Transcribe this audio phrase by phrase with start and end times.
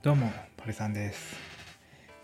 [0.00, 1.34] どうも、パリさんです。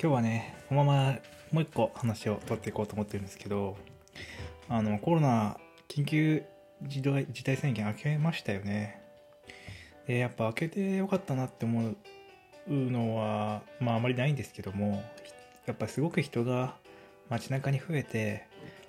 [0.01, 1.19] 今日はね、このまま
[1.51, 3.77] もう一個話を取っていこうと思ってるんですけど、
[4.69, 5.57] あの、コロナ
[5.89, 6.45] 緊急
[6.85, 9.03] 事態事態宣言明けましたよね。
[10.07, 11.97] で、やっぱ明けてよかったなって思う
[12.69, 15.03] のは、まああまりないんですけども、
[15.67, 16.77] やっぱすごく人が
[17.29, 18.47] 街中に増えて、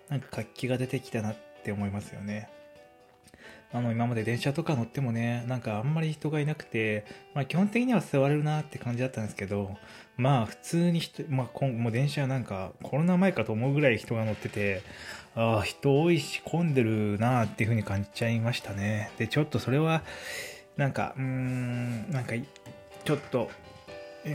[0.09, 2.49] なんか活気が出てきたなって思いますよね。
[3.75, 9.75] あの今まで電車とか乗ってもねなんかあんまり人がいなくて、まあ、基本的には座れるなって感じだったんですけど
[10.15, 14.81] まあ普通に人、まあ、こんも電車なんかコロナ前かと思うぐらい人が乗ってて
[15.35, 19.11] ああ人多いし混んでるなっていう風に感じちゃいましたね。
[19.17, 20.03] でちょっとそれは
[20.77, 22.33] なんかうーんなんか
[23.03, 23.51] ちょっと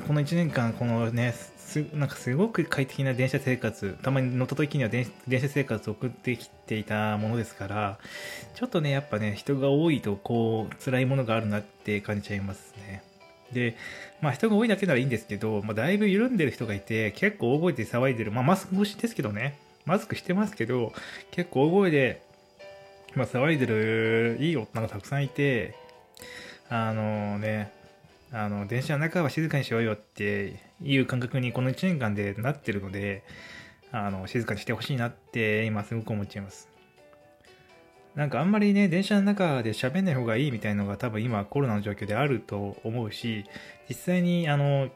[0.07, 7.99] この1年間このねすなんかすごく快適な電車生活たまに乗った時には電車生活を送ってきていたものですから
[8.55, 13.03] ちょっとねやっぱね人が多いとこう辛いものがあるなって感じちゃいますね。
[13.53, 13.77] で
[14.21, 18.31] まあ人が多いだけならいいんですけど、まあ、だいぶ緩んでる人がいて結構大声で騒いでる。
[18.31, 19.59] まあマスク越しですけどね。
[19.87, 20.93] マスクしてますけど
[21.33, 22.23] 結構大声で、
[23.17, 25.75] まあ、騒いでるいい大人がたくさんいて
[26.69, 27.73] あのね
[28.33, 33.25] あの電車の中は静かにしようよっていう感覚にこの1年間でなってるので
[33.93, 36.69] あの静かにしてほしいなって今すごく思っちゃいます。
[38.15, 43.45] なんかあんまりね電車の中で喋んない方がいいみたいのが多分今コロナの状況であると思うし
[43.89, 44.91] 実際にあの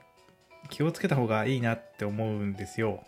[0.69, 3.05] 気をつけた方がいいなって思うんですよ。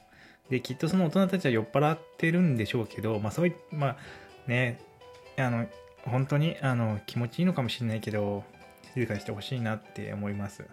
[0.48, 3.96] できっとその大人たちは酔っ払ってるんでしょうけどまあそういまあ
[4.46, 4.80] ね
[5.36, 5.66] あの
[6.04, 8.44] 本当にあの気持ちいいのかもしれないけど
[8.96, 10.64] 静かにしてほしいなって思います。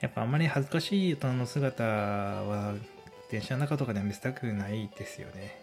[0.00, 2.74] やっぱあんまり恥ずかしい大人の姿は
[3.30, 5.60] 電車の中とかでは見せたくないですよね。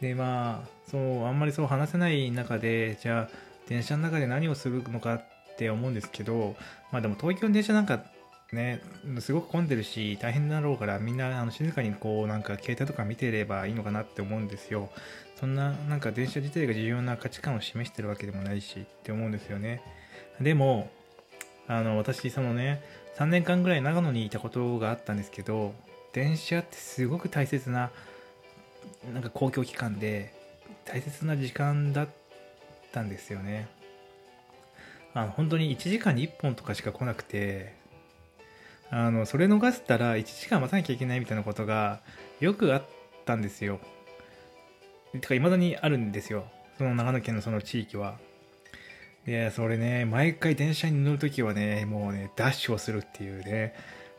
[0.00, 3.36] でまあそうあんまりそう話せない中でじゃあ
[3.68, 5.24] 電車の中で何をするのかっ
[5.56, 6.56] て思うんですけど
[6.92, 8.04] まあでも東京の電車なんか
[8.52, 8.82] ね
[9.20, 14.90] すごく混んでるし大変だろうからみんなあの静かにこうなんか携帯とか見てればいいのかなって思うんですよ。
[15.40, 19.82] そんななんか電車自体が重要な価値観を示してるわけでもないしって思うんですよね。
[20.40, 20.90] でも
[21.68, 22.82] あの私そのね
[23.16, 25.74] 3年間ぐらい長野にいたことがあったんですけど
[26.12, 27.90] 電車ってすごく大切な
[29.12, 30.34] なんか公共機関で
[30.84, 32.08] 大切な時間だっ
[32.92, 33.68] たんですよね。
[35.14, 37.74] あの本当に1時間に1本とかしか来なくて
[38.90, 42.00] あのそれ逃したら1時間待たなきゃいけないみたいなことが
[42.40, 42.84] よくあっ
[43.24, 43.80] たんですよ。
[45.12, 46.44] てか未だにあるんですよ。
[46.76, 48.18] その長野県のその地域は。
[49.26, 53.74] でそれね毎回電車に乗るときはねもうねダッシュをするっていうね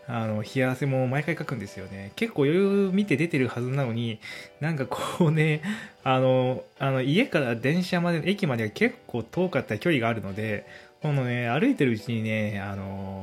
[0.08, 2.12] あの冷や汗も毎回書くんですよね。
[2.16, 4.20] 結構余裕見て出てるはずなのに
[4.60, 5.62] なんかこうね
[6.04, 10.68] あのあの家から電車まで駅までは結構遠かった距離があるので
[11.02, 13.15] このね歩いてるうちにねあの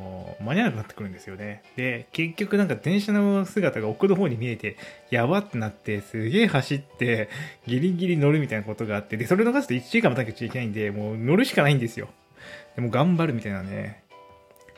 [0.42, 1.62] 間に合わなくなってくるんですよね。
[1.76, 4.76] で結局なんか電車の姿が奥の方に見えて
[5.10, 7.28] やばってなってすげえ走って
[7.66, 12.08] ギリギリ乗るみたいなことがあってでそれ逃すと1時間待たなきゃいけないんでもう乗るしかないんですよ。
[12.76, 14.02] でも頑張るみたいなね。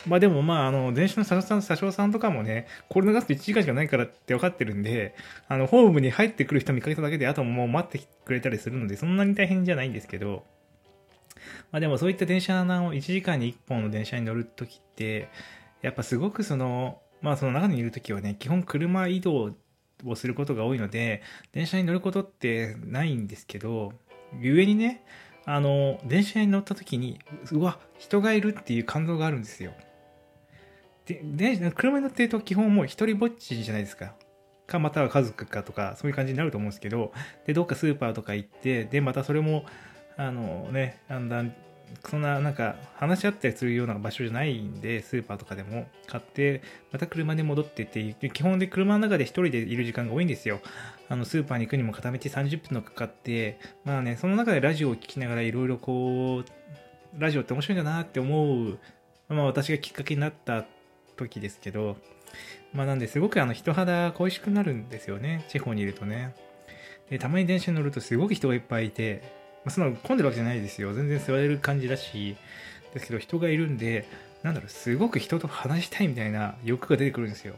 [0.07, 5.15] まあでもまあ、あの、電車の車掌さん、車掌さんとかもね、これ逃すと1時間しかないからって分かってるんで、
[5.49, 10.45] あの、ホームに入ってくる人見かけただけで、あともう待ってくれたりするので、そんなに大変じゃないんですけど、
[11.73, 15.29] まあでもそういった電車の1時間に1本の電車に乗るときって、
[15.83, 19.55] やっぱすごくその、まあその中にいるときはね、基本車移動
[20.05, 21.23] をすることが多いので、
[21.53, 23.93] 電車に乗ることってないんですけど、
[24.41, 25.05] 故にね、
[25.47, 27.21] あの、電車に乗った時に、
[27.53, 29.73] うわ、人がいるっていう感動があるんですよ。
[31.07, 34.15] で、で車に乗ってると基本もう一人ぼっちじゃないですか。
[34.67, 37.13] か、または家族かとか、そういう感じになると思うんですけど、
[37.47, 39.65] で、どっかスーパーとか行って、で、またそれも、
[40.17, 41.55] あのね、だんだん、
[42.09, 50.61] そんななんか話し合ったりするような場所じゃないんで、スーパーとかでも買って、また車で戻ってって、基本で車の中で一人でいる時間が多いんですよ。
[51.09, 58.79] あの、スーパーに行くにも片道30分のかかって、まあね、その中でラジオを聞きながらいろいろこう、ラジオって面白いんだなって思う、
[59.29, 60.65] まあ私がきっかけになった
[61.17, 61.97] 時ですけど、
[62.73, 65.45] まあなんですごくあの人肌恋しくなるんですよね。
[65.49, 66.35] 地方にいるとね。
[67.11, 70.93] で、たまに電車に乗るとすごく人がいっぱいいて、まあ、そんな混んでるわけじゃないですよ。
[70.93, 72.37] 全然座れる感じだし、
[72.93, 74.07] ですけど人がいるんで、
[74.43, 77.57] なんだろう、すごく人と話したいみたいな欲が出てくるんですよ。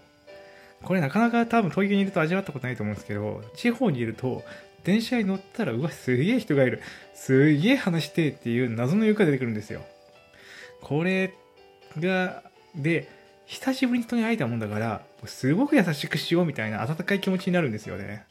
[0.83, 4.45] これなかなか多分東京にいると味わったことないと思うんですけど、地方にいると、
[4.85, 6.81] 電車に乗ったら、うわ、すげえ人がいる。
[7.15, 9.83] すげえ話してっていう謎の欲が出てくるんですよ。
[10.81, 11.35] これ
[11.99, 12.45] が、
[12.77, 13.09] で、
[13.47, 18.25] 久しぶりに人に会えたもんだから、すごく優しくしようみたいな温かい気持ちになるんですよね。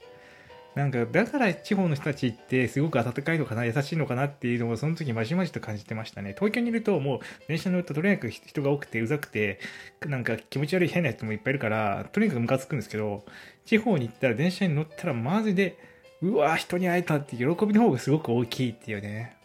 [0.75, 6.35] なんか、だから地方の人たちってすごく温かいのかな、優しいのかなっていうのをその時まじまじと感じてましたね。
[6.37, 9.59] 東京にいるともう電車に乗るととにかく人が多くてうざくて、
[10.05, 13.25] なんか気持ち悪い変な人もいっぱいいるから、とにかくムカつくんですけど、
[13.65, 15.77] 地方に行ったら電車に乗ったらマジで、
[16.21, 19.37] うわ人に会えたって喜びの方がすごく大きいっていうね。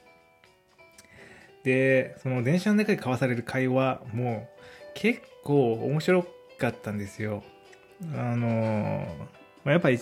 [1.62, 4.48] で、その電車の中で交わされる会話も
[4.94, 6.26] 結構面白
[6.58, 7.44] かったんですよ。
[8.14, 9.06] あの
[9.62, 10.00] まあ、やっぱり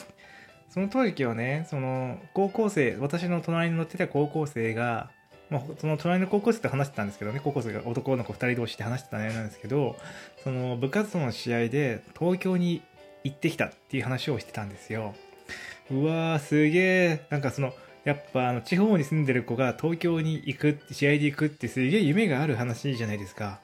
[0.70, 5.10] その時はね、その高校生、私の隣に乗ってた高校生が、
[5.50, 9.96] まあ、その隣の高校生と話してたんですけどね、高校生が男の子2人同士で話してたねなんですけど、
[10.44, 12.82] その部活動の試合で東京に
[13.24, 15.14] 行ってきたっていう話をしてたんですよ。
[15.90, 17.72] うわー、すげえ、なんかその、
[18.04, 23.60] やっぱあの地方に住んでる子が東京に行く、試合で行くってすげえ夢がある話じゃないですか。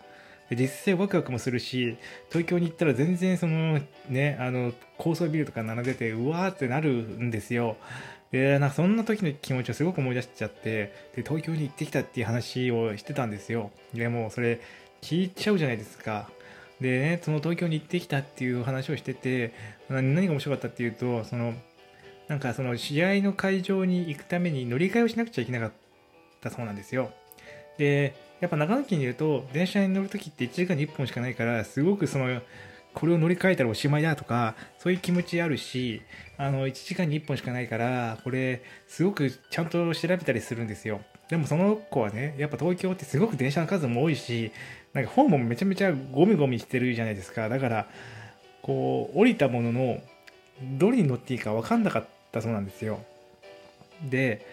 [0.50, 1.96] 実際ワクワクもするし
[2.28, 7.76] 東京に行ったら全然そのねあの高層ビルとか並んでてうわーってなるんですよ。
[8.30, 13.70] でなんかそんな時の気持ちをすごく思い出しちゃってで東京に行ってきたっていう話をしてたんですよ。
[13.94, 14.60] でもそれ
[15.02, 16.28] 聞いちゃうじゃないですか。
[16.80, 19.52] でねその東京に行ってきたっていう話をしてて
[19.88, 21.54] 何が面白かったっていうとその
[22.28, 25.72] なんかその試合の会場に行くために乗り換えをしなくちゃいけなかっ
[26.40, 27.12] たそうなんですよ。
[27.78, 32.40] でやっぱ長野県にいると電車に乗るときって1時間に1本しかないからすごくその
[32.94, 36.02] これを乗り換えたらおしまいだとかそういう気持ちあるし
[36.36, 41.00] あの1時間に1本しかないからこれすごくちゃんと調べたりするんですよ。
[41.28, 44.52] でもその子はねやっぱ東京ってすごく電車の数も多いし
[44.92, 47.48] なんか本もめちゃめちゃゴミゴミしてるじゃないですか。
[47.48, 47.88] だから
[48.62, 49.98] こう降りたものの
[50.78, 53.00] どれに乗っていいか分かんなかったそうなんですよ。
[54.02, 54.46] で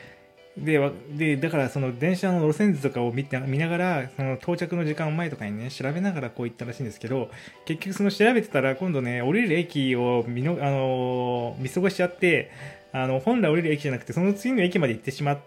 [0.58, 7.30] ででだからその電車の路線図とかを見て見ながらその到着の時間前とかにね調べながらこう行ったらしいんですけど
[7.66, 12.52] 結局その調べてたら今度ね降りる駅を見の、あの見過ごしちゃって
[12.92, 15.40] あの本来降りる駅じゃなくてその次の駅まで行ってしまっ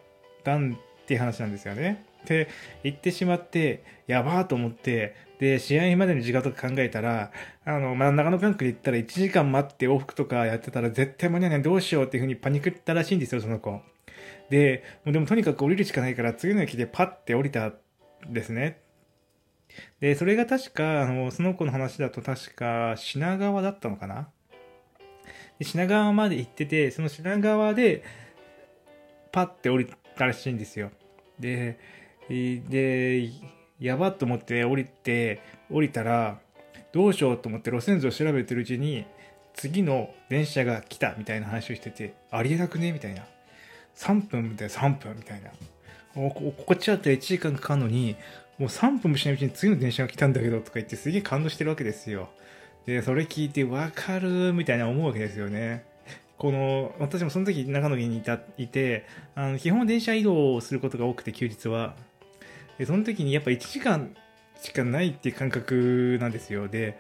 [0.43, 2.07] たんっていう話なんですよね。
[2.27, 2.49] で
[2.83, 7.31] 行ってしまってやばーと思ってで試合までの時間とか考えたら
[7.67, 13.83] あの、まあ、長野管区で行ったら1時間待って往復とかやってたら絶対間に合わないどうしようっていうふうにパニクったらしいんですよその子。
[14.51, 17.75] で、もうでもとにかく降りるしかないから、次の駅でパッて降りたん
[18.29, 18.81] ですね。
[20.01, 24.29] で、それが確か、あの、その子の話だと確か品川だったのかな？
[25.59, 28.05] で品川まで行ってて、その品川で、
[29.33, 29.87] パッて降り
[30.17, 30.91] たらしいんですよ。
[31.41, 31.79] で、
[32.29, 33.31] で、
[33.81, 35.41] やばっと思って降りて、
[35.71, 36.39] 降りたら、
[36.93, 39.07] どうしようと思って路線図を調べてるうちに、
[39.55, 42.93] 次の電車が来たみたいな話をしてて、ありえなくね？
[42.93, 43.27] みたいな。
[43.97, 45.51] 3分みたいな3分みたいな。
[46.15, 48.15] こっちだったら1時間かかるのに
[48.59, 52.29] もう3分もしないうちに次の電車が来たんだけどとか言ってすげえ感動してるわけですよ。
[52.87, 55.85] でそれ聞いてわかるみたいな思うわけですよね。
[56.37, 61.97] この私もその時長野県にいたいてあの基本電車移動をすることが多くて休日は。
[62.79, 64.15] でその時にやっぱ1時間
[64.61, 66.69] しかないっていう感覚なんですよ。
[66.69, 66.99] で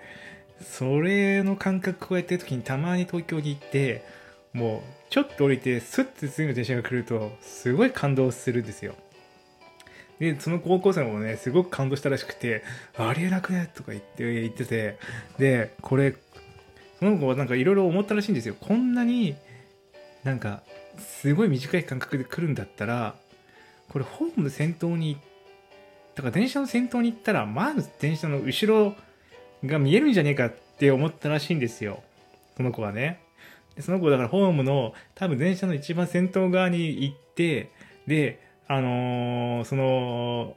[0.60, 4.04] それの感覚をやってる時にたまに東京に行って
[4.54, 4.80] もう
[5.10, 8.94] ちょっと降りてスッて次の電車が来るとすごい感動するんですよ。
[10.20, 12.62] でその高校生もねすごく感動したらしくて
[12.96, 14.98] ありえなくねとか言って言ってて。
[15.38, 16.14] でこれ
[17.00, 18.54] その子はなんかいろいろ思ったらしいんですよ。
[18.58, 19.34] こんなに
[20.22, 20.62] なんか
[20.98, 23.16] すごい短い間隔で来るんだったら
[23.88, 25.18] これホーム先頭に
[26.14, 28.94] だから電車の先頭に行ったらまず電車の後ろ
[29.66, 32.02] が見えるんじゃねえかって思ったらしいんですよ。
[32.56, 33.23] その子はね。
[33.76, 37.70] でその子だからホームの多分電車の一番先頭側に行って、
[38.06, 40.56] で、あのー、その、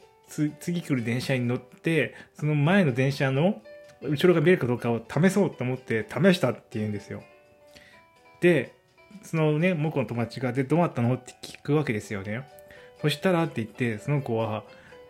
[0.59, 3.61] 次来る電車に乗って、その前の電車の
[4.01, 7.23] 後ろが見えるかどうかを試そうと思って試したって言うんですよ。
[8.41, 8.73] で、
[9.23, 12.47] そのね、僕の友達が、で、どうなったのって聞くわけですよね。
[13.01, 14.63] そしたらって言って、その子は、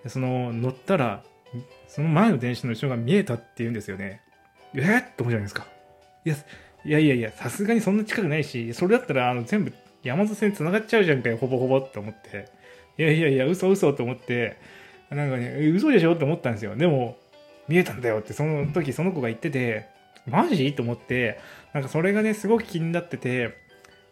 [0.07, 1.23] その乗ったら、
[1.87, 4.21] その前の電車の後ろが見えたって言うんですよね。
[4.73, 5.67] えー、って思うじゃないですか。
[6.25, 6.35] いや、
[6.87, 12.45] いやいやいや、さすがにそんな近くないし、それだったらあの全部山手線繋がっちゃうじゃんかよ、ほぼほぼって思って。
[12.97, 14.55] いやいやいや、嘘嘘と思って、
[15.09, 16.77] なんかね、嘘でしょって思ったんですよ。
[16.77, 17.17] でも、
[17.67, 19.87] 見えたんだよって、その時その子が言ってて、
[20.25, 20.73] マジ？
[20.75, 21.41] と思って、
[21.73, 23.57] なんかそれがね、すごく気になってて、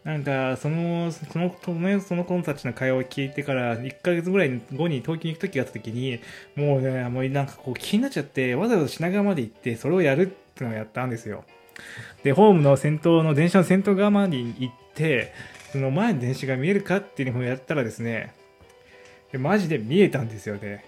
[0.04, 6.20] なんか、その、その、その、その子たちの会話を聞いてから、1ヶ月ぐらい後に東京に行く時があった時に、
[6.54, 11.44] もうね、もうなんかこう気になっちゃって、わざわざ品川まで行って、それをやるってのをやったんですよ。
[12.22, 15.32] で、ホームの先頭の電車の先頭側まで行って、
[15.72, 18.34] その前の電車が見えるかっていうのをやったらですね、
[19.32, 20.84] マジで見えたんですよね。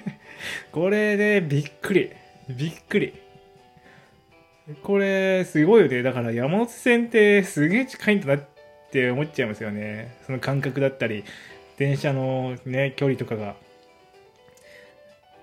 [0.70, 2.10] これでびっくり。
[2.48, 3.14] びっくり。
[4.82, 6.02] これ、すごいよね。
[6.02, 8.48] だから山手線ってすげえ近いんだなっ
[8.88, 11.24] って思っちゃいますよねその感覚だったり
[11.78, 13.56] 電車のね距離とかが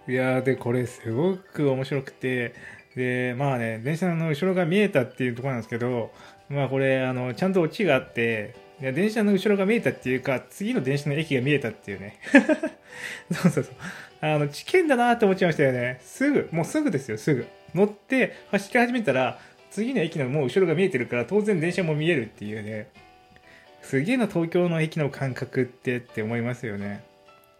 [0.07, 2.53] いやーでこれすごく面白くて
[2.95, 6.11] でまあね電車の後ろが見えたっていうところなんですけど
[6.49, 12.17] まあこれあのちゃんとオチがあっていや電車の後ろが見えたっていうか次の電車の駅が見えたっていうね。
[13.31, 13.73] そうそうそう。
[14.21, 15.99] あの知見だなって思っちゃいましたよね。
[16.01, 17.45] すぐもうすぐですよすぐ。
[17.75, 19.37] 乗って走り始めたら
[19.69, 22.87] 次の駅のもう後ろが見えてるから当然電車も見えるっていうね。
[23.81, 27.03] すげえな東京の駅の感覚ってって思いますよね。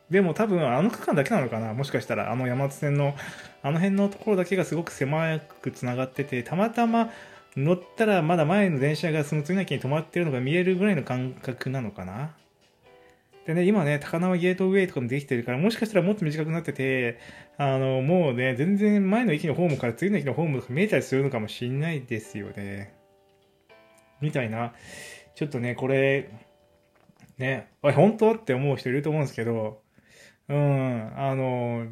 [0.10, 3.16] でも多分あの区間だけなのかなもしかしたらあの山手線の
[3.62, 7.10] あの辺のところだけがすごく狭くつながっててたまたま
[7.56, 12.32] 乗ったらまだ前の電車がその次の駅に止まってるのが見えるぐらいの感覚なのかな
[13.50, 17.18] でね、今ね、高輪ゲートウェイとかもできてるから、もしかしたらもっと短くなってて、
[17.58, 22.94] あの、もうね、全然前の駅のホームから次の駅のホームが見えたりするのかもしんないですよね。
[24.22, 24.74] みたいな。
[25.34, 26.30] ちょっとね、これ、
[27.40, 28.34] ね、あ、本当？
[28.34, 29.82] って思う人いると思うんですけど、
[30.50, 31.86] うん、あの、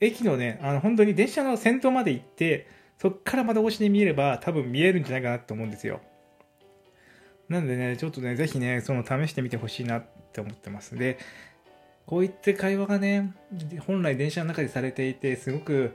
[0.00, 2.66] 駅のね、あの、本当に電車の先頭まで行って、
[2.98, 6.00] そっから窓越しに見えれば多分見えるんじゃないかなと思うんですよ。
[7.48, 10.96] なんでね、ちょっとね、ぜひね、その試してみてほしいなって思ってます。
[10.96, 11.18] で、
[12.06, 13.34] こういった会話がね、
[13.86, 15.94] 本来電車の中でされていて、すごく、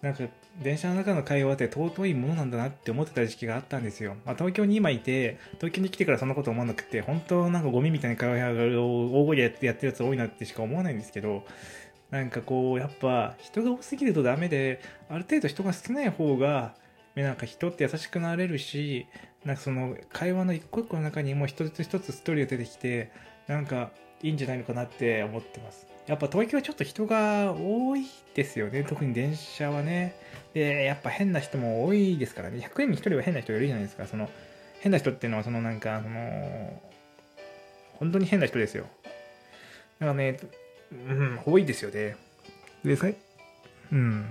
[0.00, 0.24] なんか、
[0.60, 4.16] 電車の中の会話って尊いものなんだなって思ってた時期があったんですよ。
[4.26, 11.44] まあ、東京に今いて、東京に来てからそんなこと思わなくて、本当なんかゴミみたいな会話を大声でやってやるやつ多いなってしか思わないんですけど、
[12.10, 16.74] なんかこう、やっぱ人が多すぎるとダメで、ある程度人が少ない方が、
[17.14, 19.06] なんか人って優しくなれるし、
[19.44, 23.10] なんかその会話の一個一個の中にも一つ一つストーリーが出てきて、
[23.48, 23.90] なんか
[24.22, 25.91] いいんじゃないのかなって思ってます。
[26.06, 28.84] やっぱ東京はちょっと人が多いですよね。
[28.84, 30.16] 特に電車はね。
[30.52, 32.58] で、やっぱ変な人も多いですからね。
[32.58, 34.06] 100人に1人は変な人がいるじゃないですか。
[34.06, 34.28] その、
[34.80, 36.82] 変な人っていうのは、そのなんか、あの
[37.98, 38.86] 本当に変な人ですよ。
[40.00, 40.40] だからね、
[40.90, 42.16] うん、多いですよね。
[42.84, 43.14] で、さい、
[43.92, 44.26] うん。